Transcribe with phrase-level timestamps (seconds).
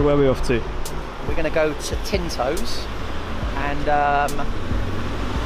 [0.00, 0.58] So where are we off to?
[1.28, 2.86] We're going to go to Tinto's,
[3.56, 4.46] and um,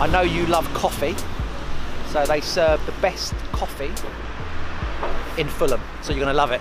[0.00, 1.16] I know you love coffee,
[2.12, 3.90] so they serve the best coffee
[5.38, 5.80] in Fulham.
[6.02, 6.60] So you're going to love it.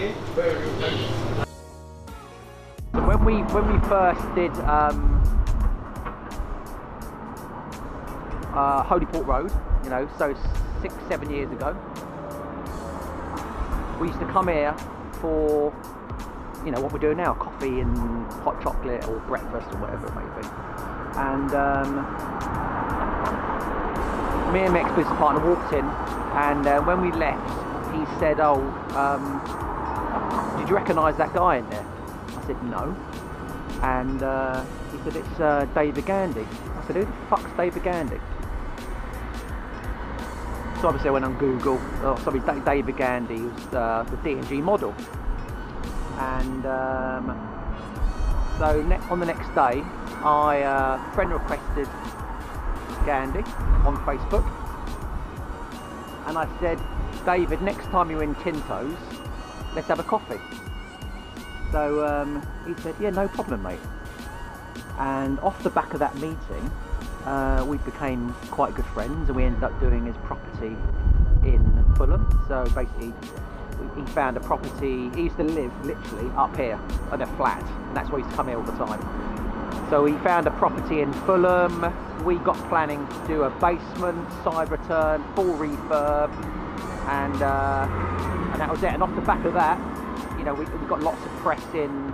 [0.00, 0.14] When
[3.22, 5.20] we when we first did um,
[8.54, 9.52] uh, Holyport Road,
[9.84, 10.34] you know, so
[10.80, 11.76] six seven years ago,
[14.00, 14.74] we used to come here
[15.20, 15.70] for
[16.64, 17.94] you know what we're doing now, coffee and
[18.42, 20.48] hot chocolate or breakfast or whatever it may be.
[21.18, 22.06] And um,
[24.54, 27.46] me and my ex-business partner walked in, and uh, when we left,
[27.92, 28.62] he said, "Oh,
[28.96, 29.42] um,
[30.70, 31.86] you recognise that guy in there?"
[32.36, 32.96] I said, "No."
[33.82, 38.20] And uh, he said, "It's uh, David Gandy." I said, "Who the fuck's David Gandy?"
[40.80, 41.78] So obviously I went on Google.
[42.02, 44.94] Oh, sorry, David Gandy was uh, the D&G model.
[46.16, 47.26] And um,
[48.58, 49.82] so on the next day,
[50.24, 51.86] I uh, friend requested
[53.04, 53.40] Gandy
[53.84, 54.46] on Facebook,
[56.26, 56.78] and I said,
[57.26, 58.96] David, next time you're in Tinto's,
[59.74, 60.40] let's have a coffee.
[61.72, 63.78] So um, he said, yeah, no problem, mate.
[64.98, 66.70] And off the back of that meeting,
[67.24, 70.76] uh, we became quite good friends, and we ended up doing his property
[71.44, 72.26] in Fulham.
[72.48, 73.14] So basically,
[73.96, 75.10] he found a property.
[75.10, 76.78] He used to live literally up here
[77.12, 79.00] in a flat, and that's why he used to come here all the time.
[79.90, 81.92] So he found a property in Fulham.
[82.24, 86.30] We got planning to do a basement, side return, full refurb,
[87.08, 87.86] and uh,
[88.52, 88.92] and that was it.
[88.92, 89.78] And off the back of that,
[90.38, 92.12] you know, we, we got lots of press in.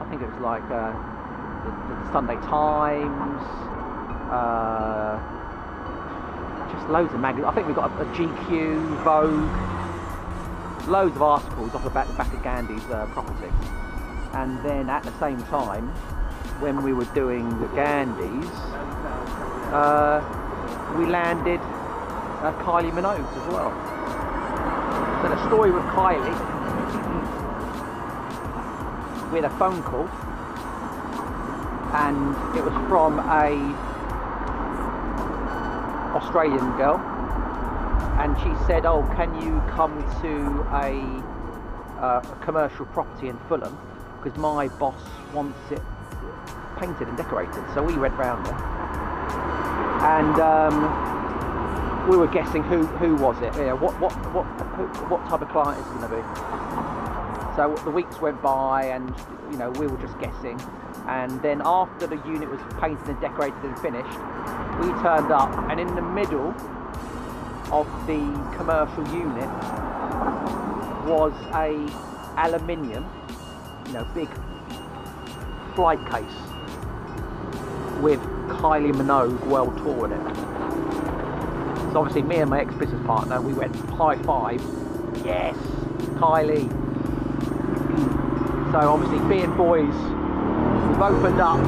[0.00, 0.92] I think it was like uh,
[1.64, 3.42] the, the Sunday Times,
[4.30, 5.18] uh,
[6.72, 7.48] just loads of magazines.
[7.48, 12.14] I think we got a, a GQ, Vogue, loads of articles off the back, the
[12.14, 13.52] back of Gandy's uh, property.
[14.34, 15.88] And then at the same time,
[16.60, 18.50] when we were doing the Gandys,
[19.72, 20.20] uh,
[20.98, 23.87] we landed uh, Kylie Minogue as well.
[25.22, 26.58] So the story with Kylie,
[29.40, 30.08] had a phone call,
[31.94, 33.54] and it was from a
[36.16, 36.98] Australian girl,
[38.18, 41.02] and she said, "Oh, can you come to a,
[42.00, 43.78] uh, a commercial property in Fulham?
[44.22, 45.00] Because my boss
[45.32, 45.82] wants it
[46.78, 48.58] painted and decorated." So we went round there,
[50.02, 51.17] and um,
[52.08, 53.54] we were guessing who who was it?
[53.56, 56.22] Yeah, what what what who, what type of client it's going to be.
[57.54, 59.14] So the weeks went by, and
[59.50, 60.58] you know we were just guessing.
[61.06, 64.18] And then after the unit was painted and decorated and finished,
[64.80, 66.54] we turned up, and in the middle
[67.70, 68.20] of the
[68.56, 69.48] commercial unit
[71.04, 71.76] was a
[72.38, 73.04] aluminium,
[73.86, 74.28] you know, big
[75.74, 76.24] flight case
[78.00, 80.47] with Kylie Minogue World Tour in it.
[81.92, 84.62] So obviously, me and my ex-business partner, we went high five.
[85.24, 85.56] Yes,
[86.16, 86.68] Kylie.
[88.72, 91.60] So obviously, being boys, we've opened up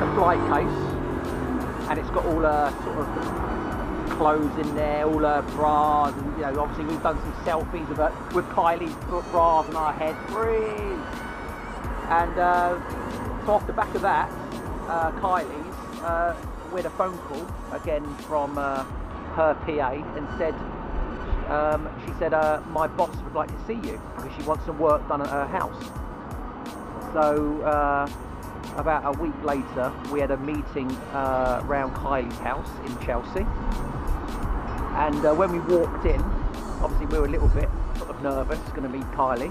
[0.00, 0.78] the flight case,
[1.88, 3.06] and it's got all her sort of
[4.16, 7.98] clothes in there, all her bras, and you know, obviously we've done some selfies of
[7.98, 8.94] her with Kylie's
[9.30, 10.16] bras on our head.
[10.28, 11.00] Breathe.
[12.08, 12.78] And uh,
[13.44, 14.28] so off the back of that,
[14.88, 16.34] uh, Kylie's, uh,
[16.76, 18.84] we had a phone call again from uh,
[19.34, 20.52] her PA and said,
[21.50, 24.78] um, she said, uh, my boss would like to see you because she wants some
[24.78, 25.82] work done at her house.
[27.14, 28.06] So uh,
[28.76, 33.46] about a week later, we had a meeting uh, around Kylie's house in Chelsea.
[34.98, 36.20] And uh, when we walked in,
[36.82, 39.50] obviously we were a little bit sort of nervous, going to meet Kylie.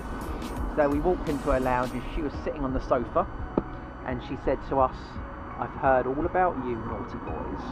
[0.75, 3.25] So we walked into her lounge and she was sitting on the sofa
[4.06, 4.95] and she said to us,
[5.57, 7.63] I've heard all about you naughty boys.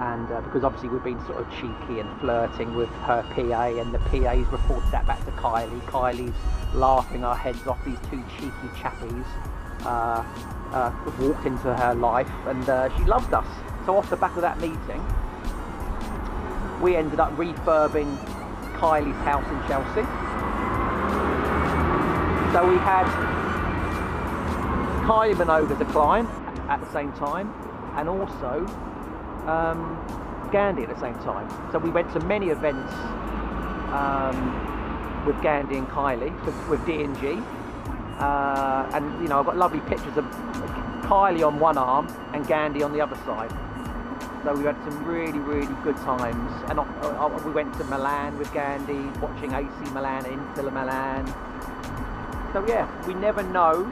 [0.00, 3.94] And uh, because obviously we've been sort of cheeky and flirting with her PA, and
[3.94, 5.80] the PA's reported that back to Kylie.
[5.82, 6.34] Kylie's
[6.74, 7.78] laughing our heads off.
[7.84, 9.24] These two cheeky chappies
[9.84, 10.24] uh,
[10.72, 13.46] uh, walked into her life, and uh, she loved us.
[13.86, 15.00] So off the back of that meeting,
[16.82, 18.18] we ended up refurbing
[18.74, 20.02] Kylie's house in Chelsea.
[22.52, 23.06] So we had
[25.06, 26.28] Kylie Minogue as a client
[26.68, 27.52] at the same time,
[27.96, 28.66] and also
[29.46, 29.98] um,
[30.52, 31.48] Gandy at the same time.
[31.72, 32.92] So we went to many events
[33.92, 36.32] um, with Gandy and Kylie,
[36.68, 37.42] with, D&G.
[38.18, 40.24] Uh, and you know, I've got lovely pictures of
[41.02, 43.50] Kylie on one arm and Gandy on the other side.
[44.44, 46.70] So we had some really, really good times.
[46.70, 51.26] And uh, uh, we went to Milan with Gandy, watching AC Milan, Inter Milan.
[52.52, 53.84] So yeah, we never know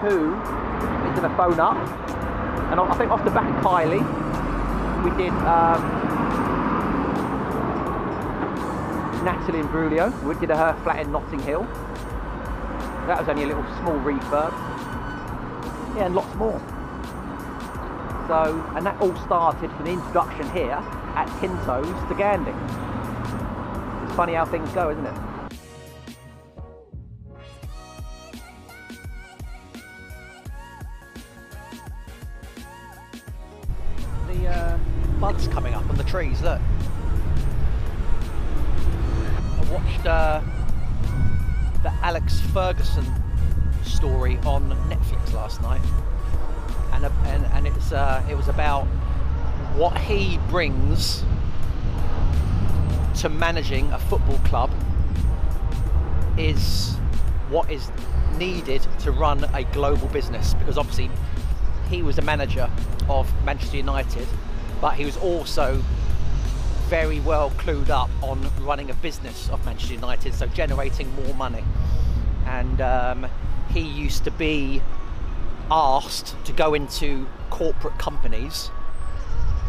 [0.00, 1.76] who is going to phone up.
[2.70, 4.02] And I think off the back of Kylie,
[5.04, 5.82] we did um,
[9.24, 10.10] Natalie Imbruglia.
[10.24, 11.62] We did her flat in Notting Hill.
[13.06, 14.52] That was only a little small refurb.
[15.96, 16.58] Yeah, and lots more.
[18.26, 20.80] So, and that all started from the introduction here
[21.14, 22.50] at Tinto's to Gandy.
[24.04, 25.33] It's funny how things go, isn't it?
[35.34, 36.60] Buds coming up on the trees, look.
[39.58, 40.40] I watched uh,
[41.82, 43.04] the Alex Ferguson
[43.82, 45.80] story on Netflix last night,
[46.92, 48.84] and uh, and, and it's uh, it was about
[49.76, 51.24] what he brings
[53.20, 54.70] to managing a football club
[56.38, 56.94] is
[57.48, 57.90] what is
[58.36, 60.54] needed to run a global business.
[60.54, 61.10] Because obviously
[61.88, 62.70] he was the manager
[63.08, 64.26] of Manchester United
[64.84, 65.82] but he was also
[66.88, 71.64] very well clued up on running a business of Manchester United so generating more money
[72.44, 73.26] and um,
[73.70, 74.82] he used to be
[75.70, 78.70] asked to go into corporate companies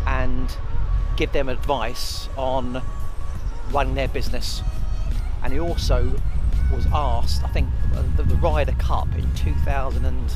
[0.06, 0.58] and
[1.16, 2.82] give them advice on
[3.72, 4.64] running their business.
[5.42, 6.12] And he also
[6.74, 10.32] was asked, I think, uh, the, the Ryder Cup in 2000 and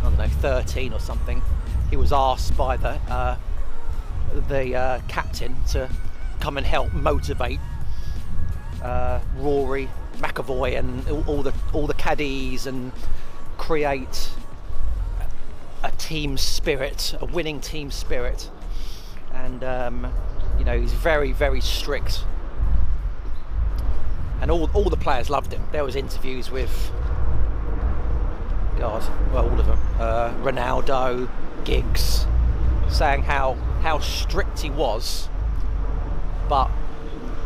[0.00, 1.42] I don't know 13 or something.
[1.90, 3.36] He was asked by the uh,
[4.48, 5.88] the uh, captain to
[6.40, 7.60] come and help motivate
[8.82, 9.88] uh, Rory
[10.18, 12.92] McIlroy and all- the all the caddies and
[13.56, 14.30] create
[15.82, 18.50] a team spirit, a winning team spirit.
[19.32, 20.12] And um,
[20.58, 22.24] you know he's very very strict,
[24.40, 25.62] and all all the players loved him.
[25.72, 26.90] There was interviews with
[28.78, 29.02] God,
[29.32, 31.28] well all of them, uh, Ronaldo,
[31.64, 32.26] Giggs,
[32.88, 35.28] saying how how strict he was,
[36.48, 36.68] but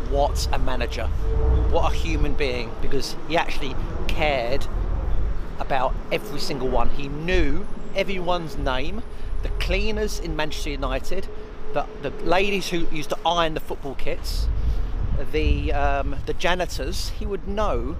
[0.09, 1.07] what a manager,
[1.71, 3.75] what a human being, because he actually
[4.07, 4.65] cared
[5.59, 6.89] about every single one.
[6.89, 7.65] He knew
[7.95, 9.03] everyone's name,
[9.41, 11.27] the cleaners in Manchester United,
[11.73, 14.47] the, the ladies who used to iron the football kits,
[15.31, 17.09] the um, the janitors.
[17.09, 17.95] He would know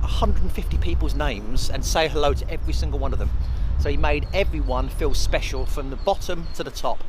[0.00, 3.30] 150 people's names and say hello to every single one of them.
[3.80, 7.02] So he made everyone feel special from the bottom to the top.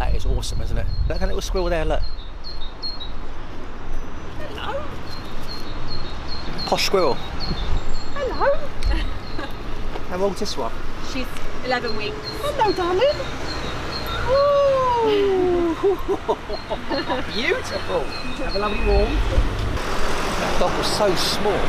[0.00, 0.86] That is awesome, isn't it?
[1.08, 2.00] Look at that little squirrel there, look.
[4.38, 4.82] Hello.
[6.64, 7.12] Posh squirrel.
[8.14, 8.54] Hello.
[10.08, 10.72] How old's this one?
[11.12, 11.26] She's
[11.66, 12.16] 11 weeks.
[12.40, 13.12] Hello, darling.
[17.34, 18.00] Beautiful.
[18.00, 19.12] Have a lovely warm.
[20.40, 21.60] That dog was so small.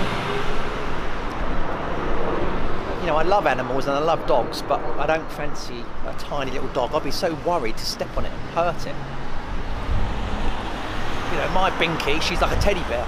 [3.02, 6.52] You know, I love animals and I love dogs, but I don't fancy a tiny
[6.52, 6.94] little dog.
[6.94, 8.96] I'd be so worried to step on it and hurt it.
[11.32, 13.08] You know, my Binky, she's like a teddy bear.